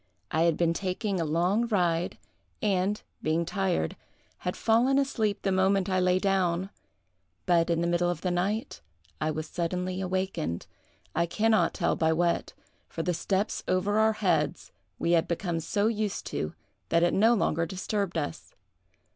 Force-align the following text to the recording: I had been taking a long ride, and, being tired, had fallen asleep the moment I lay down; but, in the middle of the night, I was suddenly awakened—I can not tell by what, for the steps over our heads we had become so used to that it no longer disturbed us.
I 0.31 0.41
had 0.45 0.57
been 0.57 0.73
taking 0.73 1.19
a 1.21 1.25
long 1.25 1.67
ride, 1.67 2.17
and, 2.59 2.99
being 3.21 3.45
tired, 3.45 3.95
had 4.39 4.57
fallen 4.57 4.97
asleep 4.97 5.43
the 5.43 5.51
moment 5.51 5.89
I 5.91 5.99
lay 5.99 6.17
down; 6.17 6.71
but, 7.45 7.69
in 7.69 7.81
the 7.81 7.87
middle 7.87 8.09
of 8.09 8.21
the 8.21 8.31
night, 8.31 8.81
I 9.21 9.29
was 9.29 9.47
suddenly 9.47 10.01
awakened—I 10.01 11.27
can 11.27 11.51
not 11.51 11.75
tell 11.75 11.95
by 11.95 12.13
what, 12.13 12.53
for 12.89 13.03
the 13.03 13.13
steps 13.13 13.63
over 13.67 13.99
our 13.99 14.13
heads 14.13 14.71
we 14.97 15.11
had 15.11 15.27
become 15.27 15.59
so 15.59 15.85
used 15.85 16.25
to 16.33 16.55
that 16.89 17.03
it 17.03 17.13
no 17.13 17.35
longer 17.35 17.67
disturbed 17.67 18.17
us. 18.17 18.55